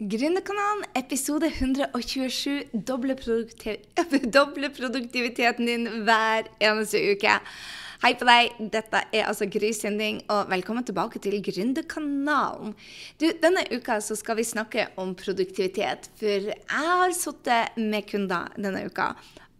[0.00, 2.70] Gründerkanalen, episode 127.
[2.72, 3.82] Doble, produktiv
[4.32, 7.34] doble, produktiviteten din hver eneste uke.
[8.00, 12.72] Hei på deg, dette er altså Gry Sinding, og velkommen tilbake til Gründerkanalen.
[13.20, 18.48] Du, Denne uka så skal vi snakke om produktivitet, for jeg har sittet med kunder
[18.56, 19.10] denne uka.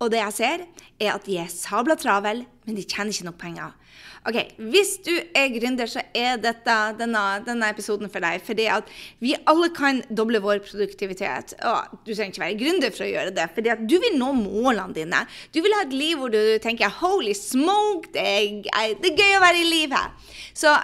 [0.01, 0.65] Og det jeg ser,
[0.97, 3.75] er at de er sabla travel, men de tjener ikke nok penger.
[4.29, 4.37] Ok,
[4.71, 8.43] Hvis du er gründer, så er dette, denne, denne, episoden for deg.
[8.45, 11.57] Fordi at vi alle kan doble vår produktivitet.
[11.67, 13.49] Og du trenger ikke være gründer for å gjøre det.
[13.55, 15.25] fordi at du vil nå målene dine.
[15.55, 19.39] Du vil ha et liv hvor du tenker 'holy smoke', det er, det er gøy
[19.39, 20.31] å være i livet.
[20.55, 20.77] Så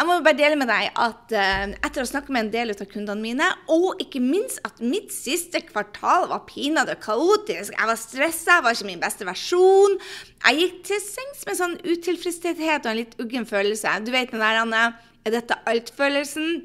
[0.00, 2.86] jeg må bare dele med deg at uh, etter å snakke med en del av
[2.88, 8.54] kundene mine, og ikke minst at mitt siste kvartal var pinadø kaotisk, jeg var stressa,
[8.54, 9.98] jeg var ikke min beste versjon
[10.46, 13.92] Jeg gikk til sengs med sånn utilfredshet og en litt uggen følelse.
[14.06, 14.86] Du vet den der, Anne,
[15.28, 16.62] er dette alt-følelsen?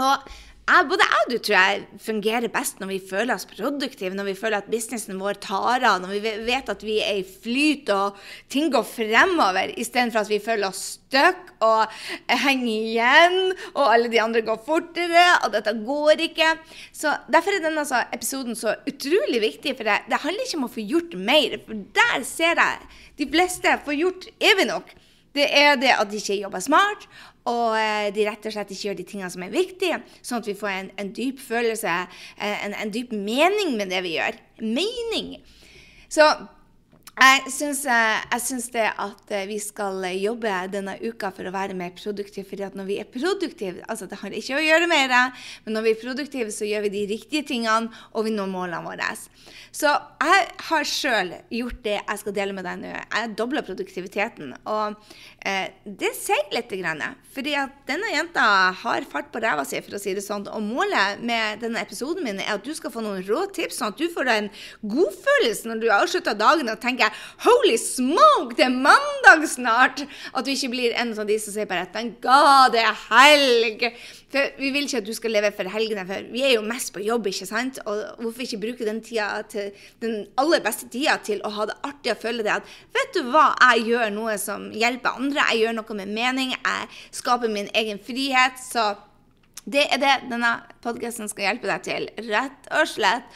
[0.00, 4.14] Og jeg, både jeg og du tror jeg fungerer best når vi føler oss produktive,
[4.14, 7.26] når vi føler at businessen vår tar av, når vi vet at vi er i
[7.26, 8.20] flyt og
[8.52, 11.90] ting går fremover, istedenfor at vi føler oss stuck og
[12.30, 13.38] henger igjen,
[13.74, 16.54] og alle de andre går fortere, og dette går ikke.
[16.94, 20.68] Så Derfor er denne altså, episoden så utrolig viktig, for det, det handler ikke om
[20.70, 24.94] å få gjort mer, for der ser jeg de fleste får gjort evig nok.
[25.32, 27.06] Det er det at de ikke jobber smart,
[27.48, 30.50] og eh, de rett og slett ikke gjør de tingene som er viktige, sånn at
[30.50, 31.94] vi får en, en dyp følelse,
[32.38, 34.38] en, en, dyp mening med det vi gjør.
[34.62, 35.34] Mening.
[36.12, 36.28] Så
[37.12, 41.52] jeg syns, eh, jeg syns, det at eh, vi skal jobbe denne uka for å
[41.52, 42.46] være mer produktive.
[42.48, 45.32] fordi at når vi er produktive altså Det har ikke å gjøre mer,
[45.64, 48.82] men når vi er produktive, så gjør vi de riktige tingene, og vi når målene
[48.84, 49.12] våre.
[49.72, 49.88] Så
[50.20, 52.90] jeg har sjøl gjort det jeg skal dele med deg nå.
[52.92, 54.52] Jeg dobler produktiviteten.
[54.68, 54.98] Og
[55.48, 56.68] eh, det sier litt.
[56.72, 57.02] Grann,
[57.34, 58.42] fordi at denne jenta
[58.80, 60.46] har fart på ræva si, for å si det sånn.
[60.48, 63.92] Og målet med denne episoden min er at du skal få noen rå tips, sånn
[63.92, 64.48] at du får en
[64.80, 70.02] godfølelse når du avslutter dagen og tenker tenker Holy smoke, det er mandag snart!
[70.34, 73.86] At du ikke blir en av de som sier bare Thank God, det er helg!
[74.32, 76.92] For Vi vil ikke at du skal leve for helgene, for vi er jo mest
[76.94, 77.80] på jobb, ikke sant?
[77.86, 79.72] Og hvorfor ikke bruke den tida til
[80.02, 83.22] den aller beste tida til å ha det artig og føle det at Vet du
[83.32, 87.70] hva, jeg gjør noe som hjelper andre, jeg gjør noe med mening, jeg skaper min
[87.76, 88.60] egen frihet.
[88.62, 88.94] så
[89.62, 93.28] det er det denne podkasten skal hjelpe deg til, rett og slett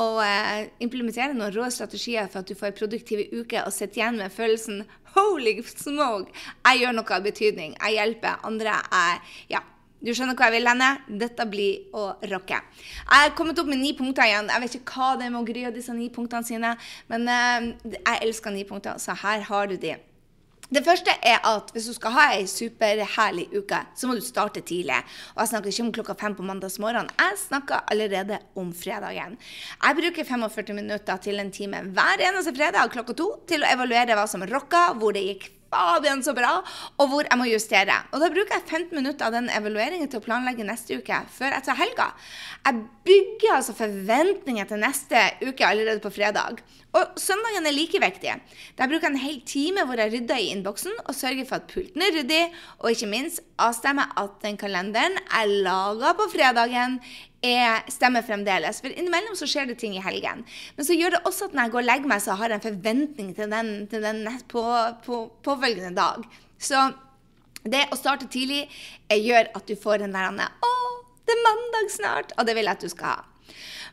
[0.00, 4.02] og eh, implementere noen rå strategier for at du får en produktiv uke og sitter
[4.02, 4.82] igjen med følelsen
[5.14, 6.32] Holy smoke!
[6.66, 7.76] Jeg gjør noe av betydning.
[7.78, 8.72] Jeg hjelper andre.
[8.90, 9.20] Jeg,
[9.52, 9.60] ja,
[10.04, 10.88] du skjønner hvor jeg vil hende?
[11.22, 12.58] Dette blir å rocke.
[12.58, 14.50] Jeg har kommet opp med ni punkter igjen.
[14.50, 16.74] Jeg vet ikke hva det er med å Gry av disse ni punktene sine,
[17.12, 19.94] men eh, jeg elsker ni punkter, så her har du de.
[20.74, 24.62] Det første er at hvis du skal ha ei superherlig uke, så må du starte
[24.66, 24.96] tidlig.
[25.36, 27.12] Og jeg snakker ikke om klokka fem på mandagsmorgen.
[27.20, 29.36] Jeg snakker allerede om fredagen.
[29.84, 34.18] Jeg bruker 45 minutter til en time hver eneste fredag klokka to til å evaluere
[34.18, 36.58] hva som rocka, hvor det gikk fabian så bra,
[36.98, 37.96] og hvor jeg må justere.
[38.12, 41.56] Og da bruker jeg 15 minutter av den evalueringen til å planlegge neste uke, før
[41.58, 42.10] etter helga.
[42.64, 46.62] Jeg bygger altså forventninger til neste uke allerede på fredag.
[46.94, 48.36] Og søndagen er like viktig.
[48.78, 51.68] Der bruker jeg en hel time hvor jeg rydder i innboksen og sørger for at
[51.72, 52.42] pulten er ryddig,
[52.80, 57.00] og ikke minst avstemmer at den kalenderen jeg laga på fredagen,
[57.44, 58.80] er, stemmer fremdeles.
[58.82, 60.44] For innimellom så skjer det ting i helgen.
[60.76, 62.60] Men så gjør det også at når jeg går og legger meg, så har jeg
[62.60, 64.64] en forventning til den, til den på,
[65.04, 65.18] på,
[65.96, 66.24] dag.
[66.58, 66.88] Så
[67.64, 68.64] det å starte tidlig
[69.08, 70.72] gjør at du får den der 'Å,
[71.24, 73.22] det er mandag snart!' Og det vil jeg at du skal ha.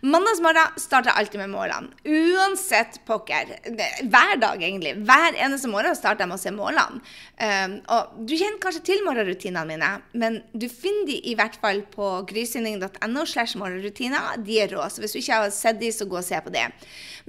[0.01, 1.91] Mandagsmorgen starter alltid med målene.
[2.03, 3.51] Uansett pokker.
[4.01, 4.95] Hver dag, egentlig.
[5.05, 7.01] Hver eneste morgen starter jeg med å se målene.
[7.37, 11.83] Um, og du kjenner kanskje til morgenrutinene mine, men du finner de i hvert fall
[11.93, 14.41] på grysynding.no slash morgenrutiner.
[14.41, 14.87] De er rå.
[14.89, 16.65] Så hvis du ikke har sett de, så gå og se på det.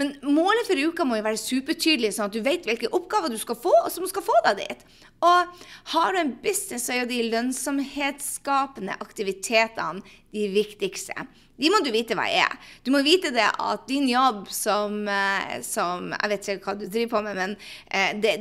[0.00, 3.37] Men målet for uka må jo være supertydelig, sånn at du vet hvilke oppgaver du
[3.41, 4.87] skal få, og som skal få deg dit.
[5.22, 10.00] Og har du en business, så er jo de lønnsomhetsskapende aktivitetene
[10.32, 11.15] de viktigste.
[11.60, 12.50] De må du vite hva er.
[12.82, 16.87] Du må vite det at din jobb som, eh, som Jeg vet ikke hva du
[16.87, 17.56] driver på med, men
[17.93, 18.32] eh, det,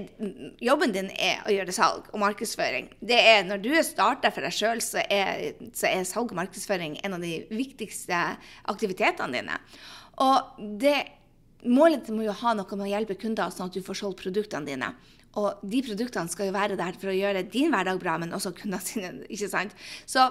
[0.64, 2.90] jobben din er å gjøre salg og markedsføring.
[3.00, 7.02] Det er Når du er starta for deg sjøl, så, så, er salg og markedsføring
[7.04, 8.20] en av de viktigste
[8.72, 9.58] aktivitetene dine.
[10.24, 10.98] Og det,
[11.66, 14.66] målet må jo ha noe med å hjelpe kunder, sånn at du får solgt produktene
[14.66, 14.94] dine.
[15.40, 18.56] Og de produktene skal jo være der for å gjøre din hverdag bra, men også
[18.56, 19.14] kundene sine.
[19.30, 19.76] ikke sant?
[20.10, 20.26] Så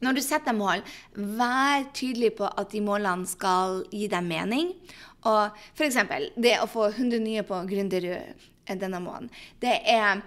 [0.00, 4.72] når du setter mål, vær tydelig på at de målene skal gi deg mening.
[5.28, 5.98] Og f.eks.
[6.40, 10.22] det å få 100 nye på Gründerud denne måneden, det er,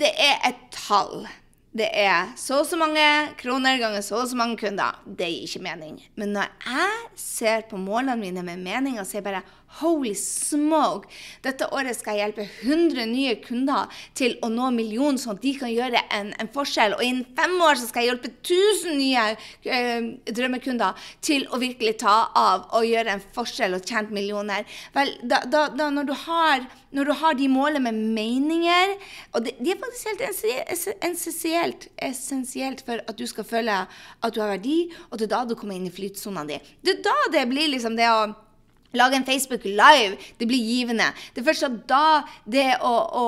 [0.00, 1.26] det er et tall.
[1.74, 3.02] det er så og så mange
[3.40, 5.00] kroner ganger så og så mange kunder.
[5.06, 5.96] Det gir ikke mening.
[6.14, 9.42] Men når jeg ser på målene mine med mening og sier bare
[9.80, 11.08] Holy smoke!
[11.42, 15.54] Dette året skal jeg hjelpe 100 nye kunder til å nå millionen, sånn at de
[15.58, 16.94] kan gjøre en, en forskjell.
[16.94, 19.24] Og innen fem år så skal jeg hjelpe 1000 nye
[19.66, 24.68] eh, drømmekunder til å virkelig ta av og gjøre en forskjell og tjene millioner.
[24.94, 28.92] Vel, da, da, da når, du har, når, du har, de målene med meninger
[29.34, 30.22] Og de, de er faktisk helt
[31.08, 35.42] essensielt, essensielt for at du skal føle at du har verdi, og det er da
[35.48, 36.60] du kommer inn i flytsona di.
[36.84, 38.43] Det er da det blir liksom det å
[38.94, 40.16] Lage en Facebook Live.
[40.38, 41.10] Det blir givende.
[41.34, 43.26] Det er først da det å, å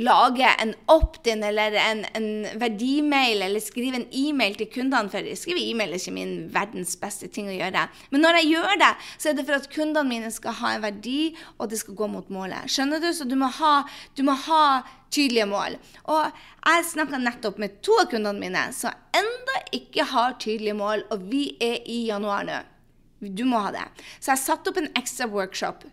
[0.00, 2.30] lage en opt-in eller en, en
[2.60, 7.30] verdimail eller skrive en e-mail til kundene For skrive e-mail er ikke min verdens beste
[7.32, 7.86] ting å gjøre.
[8.12, 10.84] Men når jeg gjør det, så er det for at kundene mine skal ha en
[10.84, 12.70] verdi, og det skal gå mot målet.
[12.70, 13.10] Skjønner du?
[13.16, 13.74] Så du må ha,
[14.16, 14.64] du må ha
[15.10, 15.78] tydelige mål.
[16.10, 21.06] Og jeg snakka nettopp med to av kundene mine som enda ikke har tydelige mål,
[21.10, 22.60] og vi er i januar nå.
[23.20, 23.84] Du må ha det.
[24.16, 25.84] Så jeg satte opp en ekstra workshop.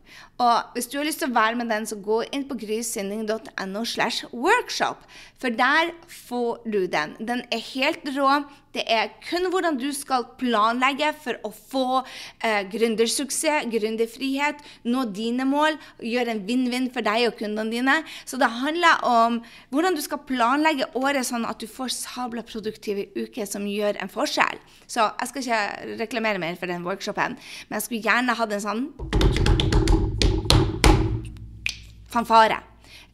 [0.44, 3.84] Og hvis du har lyst til å være med den, så gå inn på grysynding.no
[3.84, 5.04] slash workshop.
[5.42, 7.18] For der får du den.
[7.20, 8.40] Den er helt rå.
[8.76, 11.86] Det er kun hvordan du skal planlegge for å få
[12.44, 14.62] eh, gründersuksess, gründerfrihet,
[14.92, 17.98] nå dine mål, gjøre en vinn-vinn for deg og kundene dine.
[18.28, 19.40] Så det handler om
[19.74, 24.12] hvordan du skal planlegge året sånn at du får sabla produktive uker som gjør en
[24.12, 24.62] forskjell.
[24.88, 27.38] Så jeg skal ikke reklamere mer for den workshopen,
[27.68, 28.88] men jeg skulle gjerne hatt en sånn
[32.12, 32.62] fanfare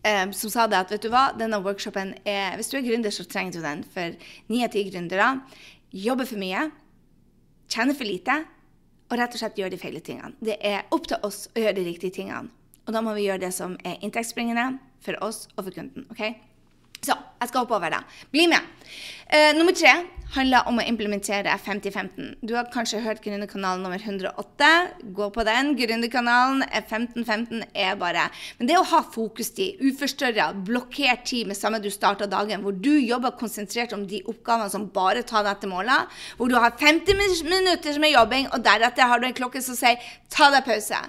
[0.06, 3.14] um, som sa det at vet du hva, denne workshopen er Hvis du er gründer,
[3.14, 3.84] så trenger du den.
[3.94, 4.16] For
[4.52, 5.36] ni av ti gründere
[5.94, 6.68] jobber for mye,
[7.70, 8.40] tjener for lite
[9.12, 10.34] og rett og slett gjør de feile tingene.
[10.42, 12.50] Det er opp til oss å gjøre de riktige tingene.
[12.88, 14.74] Og da må vi gjøre det som er inntektsbringende
[15.04, 16.08] for oss og for kunden.
[16.12, 16.24] ok?
[17.04, 18.00] Så jeg skal hoppe over det.
[18.32, 18.64] Bli med.
[19.34, 19.90] Uh, nummer tre
[20.36, 22.36] handler om å implementere 50-15.
[22.46, 24.70] Du har kanskje hørt Gründerkanalen nummer 108.
[25.18, 25.72] Gå på den.
[25.78, 28.28] Gründerkanalen 15-15 er bare
[28.60, 32.92] Men det å ha fokustid, uforstørra, blokkert tid med samme du starta dagen, hvor du
[32.98, 37.18] jobber konsentrert om de oppgavene som bare tar deg til målet, hvor du har 50
[37.50, 39.98] minutter med jobbing, og deretter har du en klokke som sier
[40.30, 41.02] 'ta deg pause'.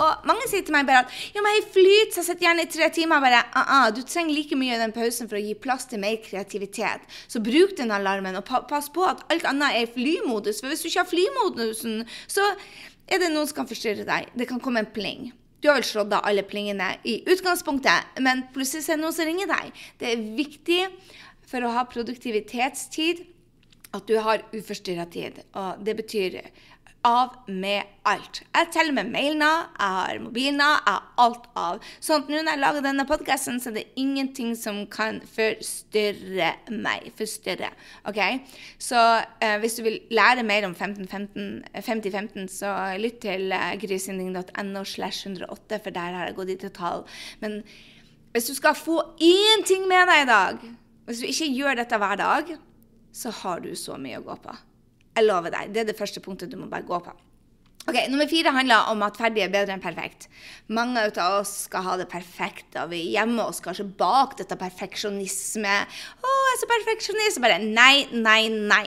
[0.00, 2.64] Og mange sier til meg bare at ja, men jeg flyter, så jeg sitter gjerne
[2.64, 3.20] i tre timer.
[3.20, 6.00] bare, uh -uh, Du trenger like mye av den pausen for å gi plass til
[6.00, 7.00] mer kreativitet.
[7.28, 10.60] Så bruk den alarmen, og pass på at alt annet er i flymodus.
[10.62, 12.44] For hvis du ikke har flymodusen, så
[13.08, 14.32] er det noen som kan forstyrre deg.
[14.38, 15.30] Det kan komme en pling.
[15.62, 19.28] Du har vel slått av alle plingene i utgangspunktet, men plutselig er det noen som
[19.28, 19.84] ringer deg.
[20.00, 20.80] Det er viktig
[21.46, 23.22] for å ha produktivitetstid
[23.92, 25.38] at du har uforstyrra tid.
[25.58, 26.38] Og det betyr
[27.06, 28.40] av med alt.
[28.54, 31.88] Jeg teller med mailene, jeg har mobilen av, jeg har alt av.
[32.02, 36.52] Sånn at nå når jeg lager denne podkasten, så er det ingenting som kan forstyrre
[36.70, 37.10] meg.
[37.18, 37.72] Forstyrre.
[38.10, 38.20] OK?
[38.82, 38.98] Så
[39.42, 45.82] eh, hvis du vil lære mer om 50-15, så lytt til eh, grysynding.no slash 108,
[45.82, 47.06] for der har jeg gått i detalj.
[47.42, 47.62] Men
[48.32, 50.68] hvis du skal få én ting med deg i dag,
[51.06, 52.52] hvis du ikke gjør dette hver dag,
[53.12, 54.54] så har du så mye å gå på.
[55.16, 55.74] Jeg lover deg.
[55.74, 57.12] Det er det første punktet du må bare gå på.
[57.82, 60.28] Ok, Nummer fire handler om at ferdig er bedre enn perfekt.
[60.70, 65.74] Mange av oss skal ha det perfekte, og vi gjemmer oss kanskje bak dette perfeksjonisme.
[65.82, 68.86] 'Å, jeg er så perfeksjonist.' Bare nei, nei, nei.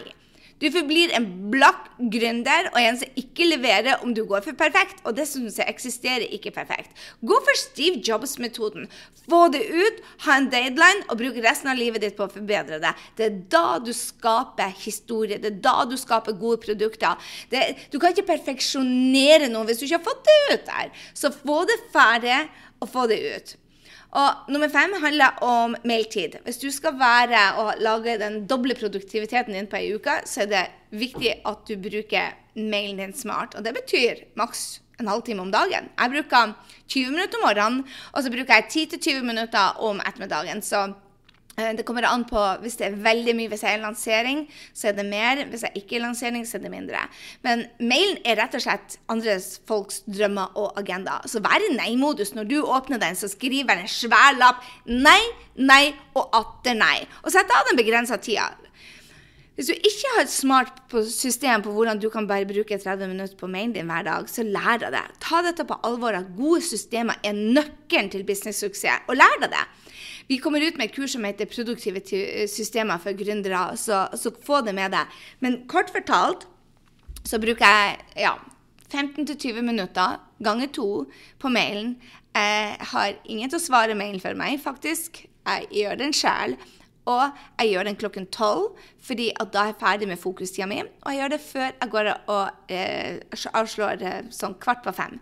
[0.63, 5.01] Du forblir en blakk gründer og en som ikke leverer om du går for perfekt.
[5.03, 6.93] Og det syns jeg eksisterer ikke perfekt.
[7.19, 8.87] Gå for Steve Jobs-metoden.
[9.27, 12.79] Få det ut, ha en deadline og bruk resten av livet ditt på å forbedre
[12.83, 12.93] det.
[13.19, 15.41] Det er da du skaper historie.
[15.43, 17.19] Det er da du skaper gode produkter.
[17.51, 21.05] Det, du kan ikke perfeksjonere noe hvis du ikke har fått det ut der.
[21.11, 22.39] Så få det ferdig
[22.79, 23.55] og få det ut.
[24.15, 26.37] Og nummer fem handler om mailtid.
[26.45, 30.51] Hvis du skal være og lage den doble produktiviteten din på ei uke, så er
[30.53, 30.63] det
[30.95, 33.57] viktig at du bruker mailen din smart.
[33.59, 35.89] Og det betyr maks en halvtime om dagen.
[35.99, 36.53] Jeg bruker
[36.87, 37.81] 20 minutter om morgenen,
[38.13, 40.63] og så bruker jeg 10-20 minutter om ettermiddagen.
[40.63, 40.87] Så
[41.55, 43.51] det kommer an på hvis det er veldig mye.
[43.51, 44.43] Hvis jeg er lansering,
[44.75, 45.45] så er det mer.
[45.51, 47.05] Hvis jeg ikke er lansering, så er det mindre.
[47.47, 51.21] Men mailen er rett og slett andres folks drømmer og agenda.
[51.31, 52.35] Så vær i nei-modus.
[52.35, 55.21] Når du åpner den, så skriver en svær lapp nei,
[55.55, 56.99] nei og atter nei.
[57.23, 58.51] Og sett av den begrensa tida.
[59.55, 63.37] Hvis du ikke har et smart system på hvordan du kan bare bruke 30 minutter
[63.39, 65.03] på mailen din hver dag, så lær deg det.
[65.23, 69.07] Ta dette på alvor at gode systemer er nøkkelen til business-suksess.
[69.07, 69.63] Og lær deg det.
[70.27, 74.61] Vi kommer ut med et kurs som heter 'Produktive systemer for gründere', så, så, få
[74.65, 75.05] det med deg.
[75.39, 76.47] Men kort fortalt
[77.23, 78.33] så bruker jeg ja,
[78.89, 81.05] 15-20 minutter ganger to
[81.39, 81.97] på mailen.
[82.35, 85.25] Jeg har ingen til å svare mailen for meg, faktisk.
[85.45, 86.57] Jeg gjør den sjøl.
[87.05, 87.29] Og
[87.59, 90.81] jeg gjør den klokken tolv, fordi da er jeg ferdig med fokustida mi.
[90.81, 93.19] Og jeg gjør det før jeg går og eh,
[93.53, 95.19] avslår eh, sånn kvart på fem.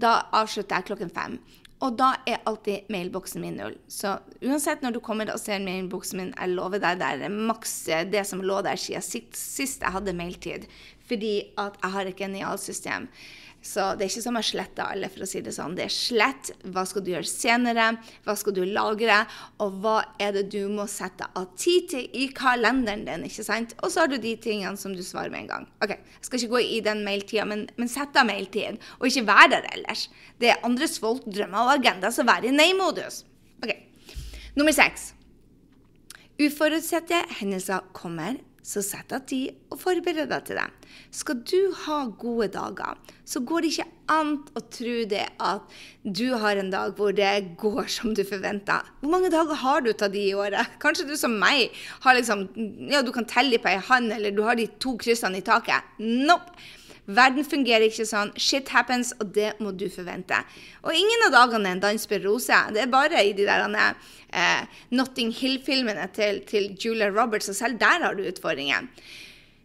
[0.00, 1.38] Da avslutter jeg klokken fem.
[1.80, 3.76] Og da er alltid mailboksen min null.
[3.88, 7.76] Så uansett når du kommer og ser mailboksen min, jeg lover deg, det er maks
[8.12, 10.66] det som lå der siden sist, sist jeg hadde mailtid.
[11.08, 13.08] Fordi at jeg har et genialt system.
[13.60, 15.74] Så det er ikke som å slette alle, for å si det sånn.
[15.76, 16.50] Det er slett.
[16.72, 17.90] Hva skal du gjøre senere?
[18.24, 19.18] Hva skal du lagre?
[19.60, 23.26] Og hva er det du må sette av tid til i kalenderen din?
[23.28, 23.76] ikke sant?
[23.84, 25.68] Og så har du de tingene som du svarer med en gang.
[25.84, 28.80] Ok, Jeg skal ikke gå i den mailtida, men, men sett av mailtid.
[28.98, 30.08] Og ikke vær der ellers.
[30.40, 33.26] Det er andres folk, drømmer og agenda, så vær i nei-modus.
[33.60, 33.76] Ok.
[34.56, 35.10] Nummer seks.
[36.40, 40.66] Uforutsette hendelser kommer så sett av tid og forbered deg til det.
[41.14, 46.26] Skal du ha gode dager, så går det ikke an å tro det at du
[46.42, 48.80] har en dag hvor det går som du forventa.
[49.00, 50.76] Hvor mange dager har du av de i året?
[50.82, 51.70] Kanskje du som meg
[52.04, 52.48] har liksom,
[52.90, 55.96] ja, du kan telle på ei hånd, eller du har de to kryssene i taket.
[56.02, 56.58] Nope.
[57.16, 58.32] Verden fungerer ikke sånn.
[58.40, 60.38] Shit happens, og det må du forvente.
[60.84, 62.70] Og ingen av dagene er en dans på roser.
[62.74, 67.80] Det er bare i de der eh, Notting Hill-filmene til, til, Julia Roberts, og selv
[67.80, 68.88] der har du utfordringer.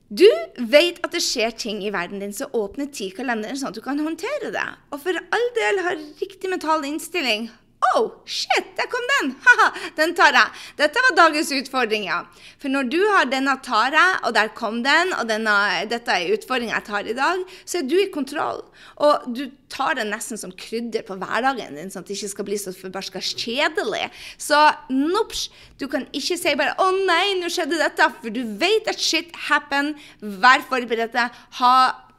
[0.09, 0.27] Du
[0.69, 3.83] vet at det skjer ting i verden din som åpner ti kalenderen sånn at du
[3.85, 4.67] kan håndtere det.
[4.93, 7.49] Og for all del har riktig mental innstilling.
[7.93, 9.33] Oh, shit, der kom den!
[9.45, 10.63] Haha, den tar jeg.
[10.79, 12.23] Dette var dagens utfordring, ja.
[12.61, 15.53] For når du har denne tar jeg, og der kom den, og denne,
[15.91, 18.63] dette er utfordringa jeg tar i dag, så er du i kontroll.
[19.05, 22.49] Og du tar det nesten som krydder på hverdagen din, sånn at det ikke skal
[22.49, 24.09] bli så forbarska kjedelig.
[24.41, 24.59] Så
[24.93, 25.49] nops,
[25.79, 29.31] du kan ikke si bare 'Å nei, nå skjedde dette', for du vet at shit
[29.49, 29.95] happen.
[30.21, 31.15] Vær forberedt.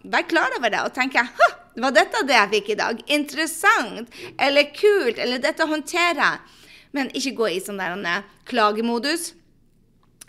[0.07, 1.49] Vær klar over det og tenke 'Hå,
[1.85, 3.01] var dette det jeg fikk i dag?
[3.13, 4.13] Interessant.
[4.41, 5.19] Eller kult.
[5.21, 6.63] Eller dette håndterer jeg.
[6.97, 9.33] Men ikke gå i sånn der klagemodus.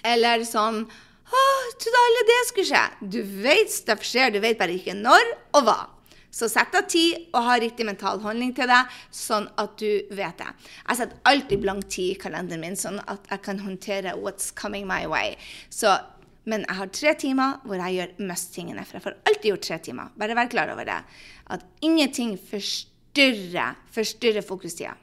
[0.06, 0.86] Eller sånn
[1.27, 1.39] Å,
[1.75, 2.84] trodde alle det skulle skje.
[3.16, 5.25] Du vet stuff skjer, du vet bare ikke når
[5.60, 5.80] og hva.
[6.32, 8.80] Så sett av tid og ha riktig mental holdning til det,
[9.12, 10.48] sånn at du vet det.
[10.86, 14.88] Jeg setter alltid blank tid i kalenderen min, sånn at jeg kan håndtere what's coming
[14.88, 15.36] my way.
[15.68, 15.96] Så
[16.48, 18.86] men jeg har tre timer hvor jeg gjør mest tingene.
[18.88, 20.13] For jeg får alltid gjort tre timer.
[20.20, 21.01] Bare vær klar over det.
[21.51, 24.96] At ingenting forstyrrer, forstyrrer fokustida.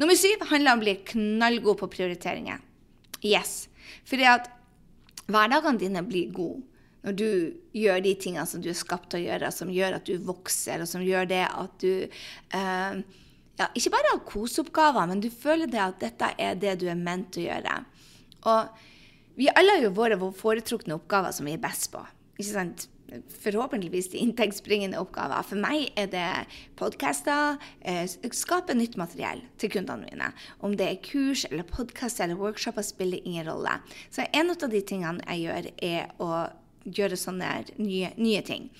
[0.00, 2.60] Nummer syv handler om å bli knallgod på prioriteringer.
[3.24, 3.64] Yes.
[4.04, 4.50] Fordi at
[5.24, 6.62] hverdagene dine blir gode
[7.04, 7.28] når du
[7.76, 10.80] gjør de tingene som du er skapt til å gjøre, som gjør at du vokser,
[10.80, 13.02] og som gjør det at du eh,
[13.60, 16.96] ja, ikke bare har koseoppgaver, men du føler det at dette er det du er
[16.96, 17.76] ment å gjøre.
[18.48, 18.88] Og
[19.34, 22.02] vi alle har jo våre foretrukne oppgaver som vi er best på.
[22.38, 22.88] Ikke sant?
[23.44, 25.44] Forhåpentligvis de inntektsbringende oppgaver.
[25.46, 26.28] For meg er det
[26.78, 30.32] podkaster, eh, skape nytt materiell til kundene mine.
[30.60, 33.80] Om det er kurs eller podkaster eller workshoper, spiller ingen rolle.
[34.10, 36.50] Så en av de tingene jeg gjør, er å
[36.84, 38.70] gjøre sånne nye, nye ting.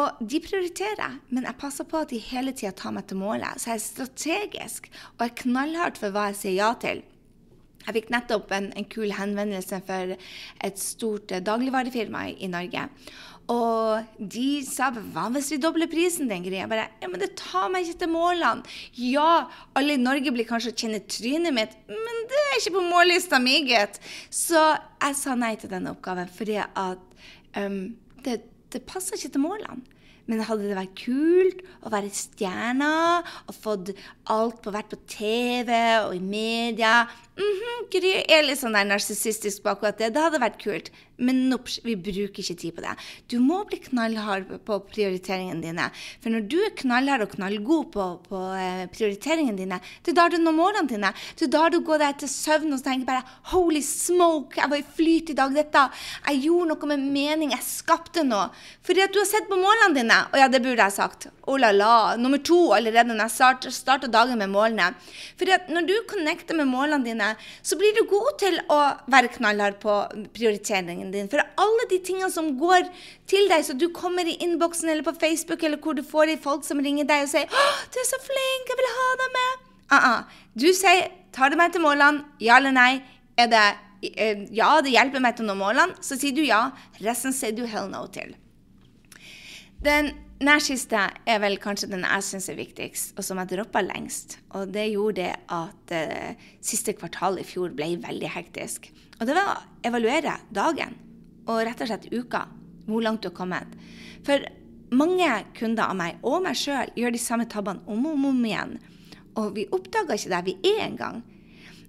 [0.00, 3.60] Og de prioriterer, men jeg passer på at de hele tida tar meg til målet.
[3.60, 7.02] Så jeg er strategisk og er knallhardt for hva jeg sier ja til.
[7.86, 12.86] Jeg fikk nettopp en, en kul henvendelse for et stort eh, dagligvarefirma i, i, Norge.
[13.52, 16.68] Og de sa hva hvis vi dobler prisen den greia?
[16.70, 18.62] Bare, ja, men det tar meg ikke til målene.
[18.96, 19.48] Ja,
[19.78, 23.42] alle i Norge blir kanskje å kjenne trynet mitt, men det er ikke på mållista
[23.42, 23.98] mi, gitt.
[24.30, 27.02] Så jeg sa nei til denne oppgaven fordi at
[27.58, 27.82] um,
[28.22, 28.38] det,
[28.72, 29.82] det passer ikke til målene.
[30.30, 33.90] Men hadde det vært kult å være stjerna og fått
[34.30, 35.72] alt på vært på TV
[36.04, 37.02] og i media
[37.36, 40.14] mm -hmm, Gry er litt sånn narsissistisk på akkurat det.
[40.14, 40.90] Det hadde vært kult.
[41.22, 42.92] Men nops, vi bruker ikke tid på det.
[43.30, 45.88] Du må bli knallhard på prioriteringene dine.
[46.22, 50.28] For når du er knallhard og knallgod på, på uh, prioriteringene dine, det er da
[50.32, 51.12] du når målene dine.
[51.38, 54.80] Det er da du går deg til søvn og tenker bare Holy smoke, jeg var
[54.80, 55.52] i flyt i dag.
[55.52, 55.84] Dette.
[56.26, 57.52] Jeg gjorde noe med mening.
[57.54, 58.48] Jeg skapte noe.
[58.82, 60.18] Fordi at du har sett på målene dine.
[60.32, 61.28] Og ja, det burde jeg sagt.
[61.46, 62.16] Oh la la.
[62.18, 64.90] Nummer to allerede når jeg starter dagen med målene.
[65.38, 68.80] Fordi at når du connecter med målene dine, dine, så blir du god til å
[69.10, 69.96] være knallhard på
[70.34, 71.30] prioriteringen din.
[71.32, 72.88] For alle de tingene som går
[73.30, 76.36] til deg, så du kommer i innboksen eller på Facebook, eller hvor du får de
[76.42, 79.30] folk som ringer deg og sier 'Å, du er så flink, jeg vil ha deg
[79.38, 79.56] med'.
[79.92, 80.22] Uh -uh.
[80.58, 83.02] Du sier 'Tar du meg til målene?' Ja eller nei?
[83.38, 83.76] Er det
[84.16, 86.70] eh, ja, det hjelper meg til å nå målene, så sier du ja.
[87.00, 88.34] Resten sier du hell no til.
[89.84, 90.98] Den Nærsiste
[91.30, 94.40] er vel kanskje den jeg syns er viktigst, og som jeg droppa lengst.
[94.58, 98.88] Og det gjorde det at eh, siste kvartal i fjor ble veldig hektisk.
[99.20, 100.96] Og det var å evaluere dagen,
[101.46, 102.48] og rett og slett uka.
[102.88, 103.76] Hvor langt du har kommet.
[104.26, 104.42] For
[104.90, 108.42] mange kunder av meg, og meg sjøl, gjør de samme tabbene om og om, om
[108.48, 108.74] igjen.
[109.38, 111.22] Og vi oppdager ikke der vi er engang.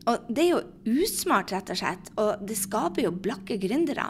[0.10, 4.10] Og det er jo usmart, rett og slett, og det skaper jo blakke gründere.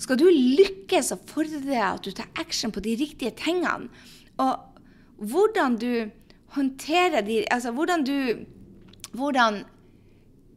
[0.00, 3.90] Skal du lykkes, så fordrer det at du tar action på de riktige tingene.
[4.40, 4.54] Og
[5.20, 6.10] hvordan du
[6.56, 8.46] håndterer de Altså hvordan du
[9.14, 9.62] Hvordan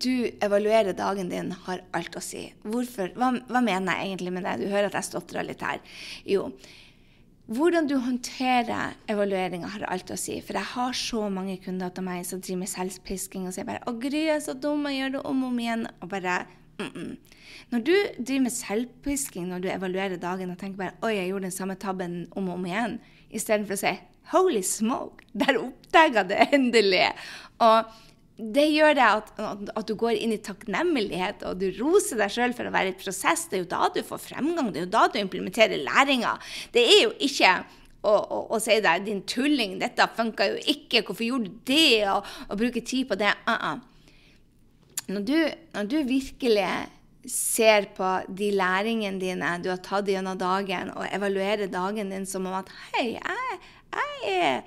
[0.01, 2.43] du evaluerer dagen din, har alt å si.
[2.65, 3.11] Hvorfor?
[3.17, 4.55] Hva, hva mener jeg egentlig med det?
[4.61, 5.81] Du hører at jeg stotrer litt her.
[6.25, 6.47] Jo,
[7.47, 10.37] hvordan du håndterer evalueringa, har alt å si.
[10.43, 13.83] For jeg har så mange kunder til meg som driver med selvpisking og sier bare
[13.87, 16.45] 'Å, Gry, jeg er så dum, jeg gjør det om og om igjen.' Og bare
[16.79, 17.17] mm -mm.
[17.71, 21.43] Når du driver med selvpisking når du evaluerer dagen og tenker bare 'Oi, jeg gjorde
[21.43, 22.99] den samme tabben om og om igjen',
[23.31, 23.99] istedenfor å si
[24.31, 27.15] 'Holy smoke, der oppdaga det endelig'.
[27.59, 27.85] Og
[28.37, 32.53] det gjør det at, at, du går inn i takknemlighet, og du roser deg sjøl
[32.53, 33.47] for å være i prosess.
[33.49, 36.35] Det er jo da du får fremgang, det er jo da du implementerer læringa.
[36.73, 37.55] Det er jo ikke
[38.05, 42.05] å, å, å si deg 'din tulling, dette funka jo ikke', 'hvorfor gjorde du det',
[42.13, 43.33] og, og bruke tid på det.
[43.47, 43.79] Uh -uh.
[45.07, 45.39] Når, du,
[45.73, 46.67] når du virkelig
[47.27, 52.45] ser på de læringene dine du har tatt gjennom dagen, og evaluerer dagen din som
[52.45, 53.59] om at 'hei, jeg,
[53.93, 54.61] jeg, er,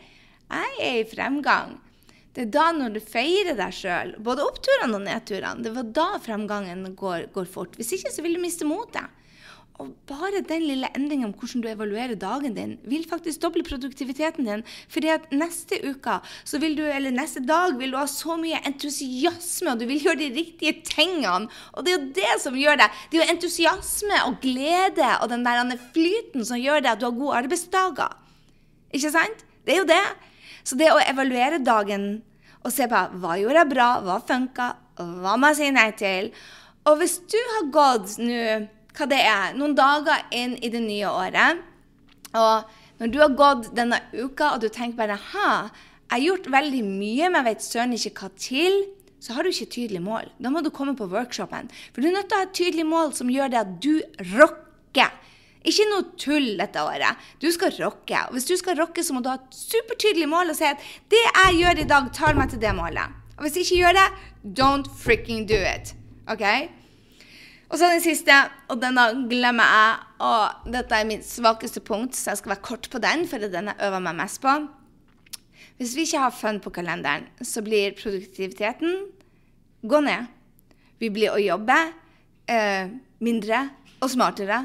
[0.51, 1.79] jeg er i fremgang',
[2.37, 6.11] det er da når du feirer deg sjøl, både oppturene og nedturene, det var da
[6.23, 7.75] fremgangen går, går, fort.
[7.79, 9.17] Hvis ikke så vil du miste motet.
[9.81, 14.45] Og bare den lille endringen om hvordan du evaluerer dagen din, vil faktisk doble produktiviteten
[14.45, 14.63] din.
[14.93, 16.19] Fordi at neste uke,
[16.53, 20.31] du, eller neste dag, vil du ha så mye entusiasme, og du vil gjøre de
[20.37, 21.49] riktige tingene.
[21.73, 22.91] Og det er jo det som gjør det.
[23.09, 27.09] Det er jo entusiasme og glede og den der flyten som gjør det at du
[27.09, 28.19] har gode arbeidsdager.
[28.93, 29.47] Ikke sant?
[29.65, 30.05] Det er jo det.
[30.65, 32.23] Så det å evaluere dagen
[32.61, 34.69] og se på hva gjorde jeg bra, hva funka,
[35.01, 36.29] hva må jeg si nei til
[36.89, 38.41] Og hvis du har gått nå,
[38.97, 41.61] hva det er, noen dager inn i det nye året,
[42.37, 45.51] og når du har gått denne uka og du tenker bare ha,
[46.11, 48.81] jeg har gjort veldig mye, men jeg vet søren ikke hva til,
[49.21, 50.33] så har du ikke tydelig mål.
[50.41, 51.69] Da må du komme på workshopen.
[51.93, 53.95] For du er nødt til å ha et tydelig mål som gjør det at du
[54.33, 54.67] rocker.
[55.69, 57.21] Ikke noe tull dette året.
[57.43, 58.17] Du skal rocke.
[58.29, 60.81] Og hvis du skal rocke, så må du ha et supertydelig mål og si at
[61.13, 63.17] det jeg gjør i dag, tar meg til det målet.
[63.37, 64.07] Og hvis jeg ikke gjør det,
[64.57, 65.95] don't freaking do it.
[66.33, 66.45] OK?
[67.71, 68.35] Og så den siste,
[68.73, 70.01] og denne glemmer jeg.
[70.27, 73.51] Og dette er mitt svakeste punkt, så jeg skal være kort på den, for det
[73.51, 74.57] er den jeg øver meg mest på.
[75.81, 78.99] Hvis vi ikke har fun på kalenderen, så blir produktiviteten
[79.89, 80.29] gå ned.
[81.01, 81.77] Vi blir å jobbe
[82.51, 82.91] eh,
[83.25, 83.63] mindre
[84.01, 84.65] og smartere.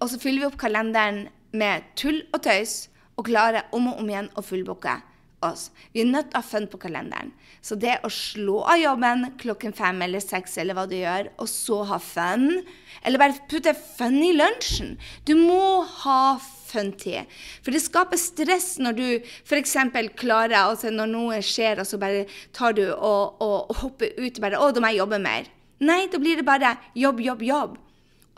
[0.00, 4.08] Og så fyller vi opp kalenderen med tull og tøys og klarer om og om
[4.08, 4.96] igjen å fullbooke
[5.44, 5.68] oss.
[5.92, 7.32] Vi er nødt til å ha fun på kalenderen.
[7.64, 11.48] Så det å slå av jobben klokken fem eller seks, eller hva du gjør, og
[11.50, 12.62] så ha fun
[13.00, 14.98] Eller bare putte fun i lunsjen.
[15.24, 17.28] Du må ha fun-tid.
[17.64, 19.06] For det skaper stress når du
[19.48, 19.76] f.eks.
[20.20, 24.36] klarer altså Når noe skjer, og så bare tar du og, og, og hopper ut
[24.36, 25.48] og bare 'Å, da må jeg jobbe mer'.
[25.80, 27.78] Nei, da blir det bare jobb, jobb, jobb.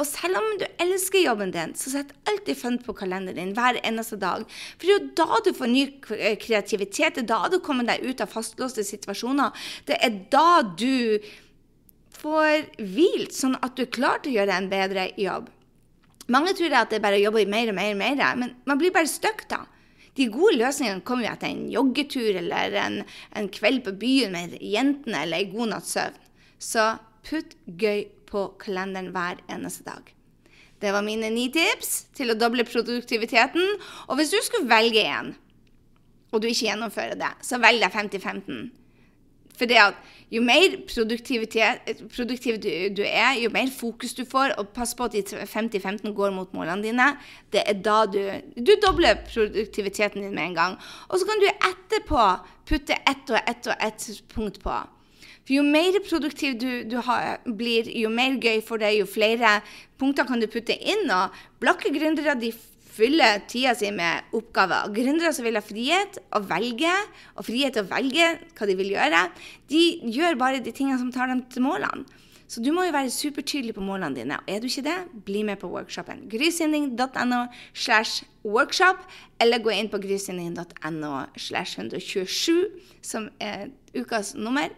[0.03, 3.79] Og selv om du elsker jobben din, så sett alltid fun på kalenderen din hver
[3.87, 4.43] eneste dag.
[4.75, 5.85] For det er jo da du får ny
[6.17, 9.55] eh, kreativitet, det er da du kommer deg ut av fastlåste situasjoner.
[9.87, 11.23] Det er da du
[12.19, 15.53] får hvilt, sånn at du er klar til å gjøre en bedre jobb.
[16.33, 18.81] Mange tror at det er bare å jobbe mer og mer og mer, men man
[18.81, 19.63] blir bare stuck da.
[20.19, 22.99] De gode løsningene kommer jo etter en joggetur eller en,
[23.39, 26.19] en kveld på byen med jentene eller en god natts søvn.
[26.63, 26.91] Så
[27.27, 30.11] putt gøy på kalenderen hver eneste dag.
[30.83, 33.77] Det var mine ni tips til å doble produktiviteten.
[34.09, 35.35] Og hvis du skulle velge en,
[36.33, 38.63] og du ikke gjennomfører det, så velg deg 50-15.
[39.53, 39.99] For det at
[40.33, 45.15] jo mer produktiv du, du, er, jo mer fokus du får, og pass på at
[45.15, 47.11] de 50-15 går mot målene dine,
[47.53, 48.23] det er da du
[48.57, 50.79] Du dobler produktiviteten din med en gang.
[51.09, 52.25] Og så kan du etterpå
[52.67, 54.81] putte ett og ett og ett punkt på.
[55.43, 59.59] For jo mer produktiv du, du har, blir, jo mer gøy for deg, jo flere
[59.99, 61.09] punkter kan du putte inn.
[61.11, 62.53] Og blakke gründere de
[62.93, 64.93] fyller tida si med oppgaver.
[64.95, 66.93] Gründere som vil ha frihet å velge,
[67.37, 69.23] og frihet til å velge hva de vil gjøre,
[69.73, 72.05] de gjør bare de tingene som tar dem til målene.
[72.53, 74.37] Så du må jo være supertydelig på målene dine.
[74.37, 76.27] Og er du ikke det, bli med på workshopen.
[76.29, 79.07] Grysynding.no slash workshop,
[79.41, 82.67] eller gå inn på grysynding.no slash 127,
[83.01, 84.69] som er ukas nummer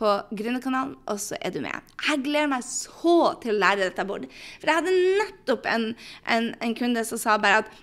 [0.00, 1.92] på Gründerkanalen, og så er du med.
[2.06, 4.26] Jeg gleder meg så til å lære dette bort.
[4.58, 5.86] For jeg hadde nettopp en,
[6.24, 7.78] en, en kunde som sa bare at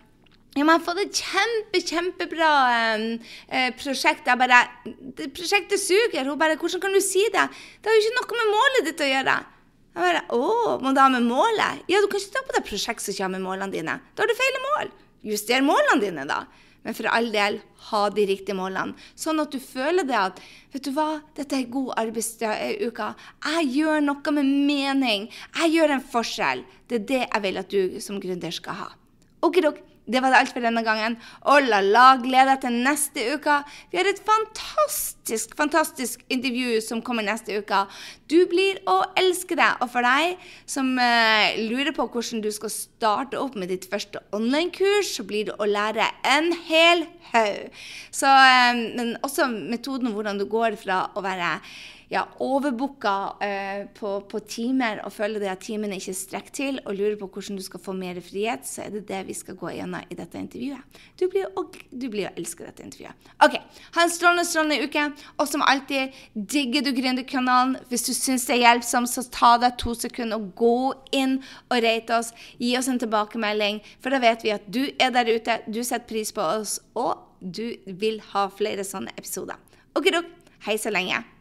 [0.58, 4.26] ja, men jeg har fått et kjempe, kjempebra eh, prosjekt.
[4.26, 7.46] Jeg bare det, 'Prosjektet suger.' Hun bare 'Hvordan kan du si det?'
[7.78, 9.36] Det har jo ikke noe med målet ditt å gjøre.
[9.94, 12.66] Jeg bare 'Å, må det ha med målet?' Ja, du kan ikke ta på deg
[12.66, 14.00] prosjekt som ikke har med målene dine.
[14.16, 14.90] Da har du feil mål.
[15.30, 16.40] Juster målene dine, da.
[16.88, 18.96] Men for all del, ha de riktige målene.
[19.20, 20.40] Sånn at du føler det at
[20.72, 23.08] Vet du hva, dette er god arbeidsuke.
[23.48, 25.28] Jeg gjør noe med mening.
[25.58, 26.64] Jeg gjør en forskjell.
[26.88, 28.90] Det er det jeg vil at du som gründer skal ha.
[29.48, 29.80] Okidok.
[30.08, 31.18] Det var det alt for denne gangen.
[31.44, 33.58] Oh la la, gleder deg til neste uke.
[33.92, 37.82] Vi har et fantastisk, fantastisk intervju som kommer neste uke.
[38.32, 39.68] Du blir å elske det.
[39.84, 40.40] Og for deg
[40.70, 45.50] som uh, lurer på hvordan du skal starte opp med ditt første online-kurs, så blir
[45.52, 47.84] det å lære en hel haug.
[48.24, 51.58] Um, men også metoden hvordan du går fra å være
[52.10, 56.96] ja, overbooka eh, på, på, timer og føler det at timene ikke strekker til, og
[56.96, 59.74] lurer på hvordan du skal få mer frihet, så er det det vi skal gå
[59.76, 61.02] gjennom i dette intervjuet.
[61.20, 63.28] Du blir, og, du blir å elske dette intervjuet.
[63.44, 63.60] OK.
[63.98, 65.06] Ha en strålende, strålende uke.
[65.36, 67.78] Og som alltid, digger du Gründerkanalen?
[67.92, 70.80] Hvis du syns det er hjelpsomt, så ta deg to sekunder og gå
[71.18, 72.34] inn og rate oss.
[72.62, 76.08] Gi oss en tilbakemelding, for da vet vi at du er der ute, du setter
[76.08, 79.60] pris på oss, og du vil ha flere sånne episoder.
[79.98, 80.14] OK.
[80.66, 81.37] Hei så lenge.